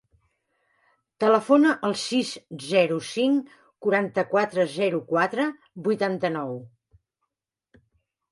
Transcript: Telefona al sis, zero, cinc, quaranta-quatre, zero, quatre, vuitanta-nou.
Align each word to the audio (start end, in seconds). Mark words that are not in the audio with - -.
Telefona 1.23 1.73
al 1.89 1.93
sis, 2.03 2.29
zero, 2.63 2.95
cinc, 3.09 3.53
quaranta-quatre, 3.87 4.65
zero, 4.77 5.01
quatre, 5.11 5.45
vuitanta-nou. 5.89 6.57